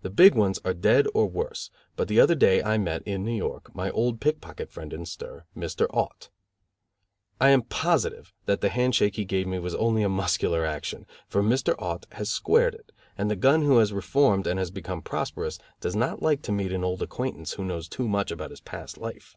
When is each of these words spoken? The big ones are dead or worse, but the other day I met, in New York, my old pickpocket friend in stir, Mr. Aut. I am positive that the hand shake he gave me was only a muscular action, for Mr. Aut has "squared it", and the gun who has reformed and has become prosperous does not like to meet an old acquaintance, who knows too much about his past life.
The 0.00 0.08
big 0.08 0.34
ones 0.34 0.58
are 0.64 0.72
dead 0.72 1.06
or 1.12 1.26
worse, 1.28 1.70
but 1.94 2.08
the 2.08 2.18
other 2.18 2.34
day 2.34 2.62
I 2.62 2.78
met, 2.78 3.02
in 3.02 3.24
New 3.26 3.34
York, 3.36 3.74
my 3.74 3.90
old 3.90 4.18
pickpocket 4.18 4.70
friend 4.70 4.90
in 4.90 5.04
stir, 5.04 5.44
Mr. 5.54 5.86
Aut. 5.90 6.30
I 7.38 7.50
am 7.50 7.64
positive 7.64 8.32
that 8.46 8.62
the 8.62 8.70
hand 8.70 8.94
shake 8.94 9.16
he 9.16 9.26
gave 9.26 9.46
me 9.46 9.58
was 9.58 9.74
only 9.74 10.02
a 10.02 10.08
muscular 10.08 10.64
action, 10.64 11.06
for 11.28 11.42
Mr. 11.42 11.74
Aut 11.78 12.06
has 12.12 12.30
"squared 12.30 12.74
it", 12.74 12.90
and 13.18 13.30
the 13.30 13.36
gun 13.36 13.60
who 13.60 13.76
has 13.76 13.92
reformed 13.92 14.46
and 14.46 14.58
has 14.58 14.70
become 14.70 15.02
prosperous 15.02 15.58
does 15.78 15.94
not 15.94 16.22
like 16.22 16.40
to 16.44 16.52
meet 16.52 16.72
an 16.72 16.82
old 16.82 17.02
acquaintance, 17.02 17.52
who 17.52 17.64
knows 17.66 17.86
too 17.86 18.08
much 18.08 18.30
about 18.30 18.48
his 18.52 18.62
past 18.62 18.96
life. 18.96 19.36